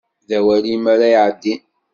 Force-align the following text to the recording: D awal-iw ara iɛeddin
D 0.27 0.29
awal-iw 0.37 0.83
ara 0.93 1.07
iɛeddin 1.13 1.61